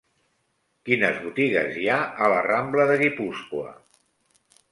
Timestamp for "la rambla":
2.33-2.87